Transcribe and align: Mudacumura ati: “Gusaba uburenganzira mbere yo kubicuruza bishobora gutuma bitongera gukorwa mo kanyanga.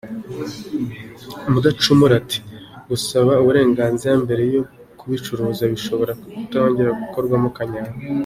Mudacumura 1.51 2.13
ati: 2.21 2.39
“Gusaba 2.89 3.31
uburenganzira 3.41 4.13
mbere 4.23 4.43
yo 4.53 4.61
kubicuruza 4.99 5.63
bishobora 5.73 6.11
gutuma 6.19 6.39
bitongera 6.43 6.89
gukorwa 7.01 7.35
mo 7.43 7.49
kanyanga. 7.57 7.97